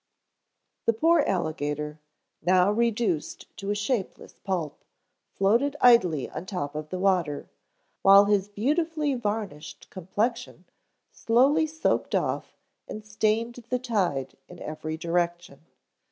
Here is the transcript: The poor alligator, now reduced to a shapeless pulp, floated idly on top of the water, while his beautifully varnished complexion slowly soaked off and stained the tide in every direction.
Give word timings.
The 0.87 0.93
poor 0.93 1.19
alligator, 1.19 1.99
now 2.41 2.71
reduced 2.71 3.55
to 3.57 3.69
a 3.69 3.75
shapeless 3.75 4.39
pulp, 4.43 4.83
floated 5.35 5.75
idly 5.79 6.27
on 6.31 6.47
top 6.47 6.73
of 6.73 6.89
the 6.89 6.97
water, 6.97 7.47
while 8.01 8.25
his 8.25 8.47
beautifully 8.49 9.13
varnished 9.13 9.91
complexion 9.91 10.65
slowly 11.11 11.67
soaked 11.67 12.15
off 12.15 12.57
and 12.87 13.05
stained 13.05 13.63
the 13.69 13.77
tide 13.77 14.33
in 14.49 14.57
every 14.59 14.97
direction. 14.97 15.59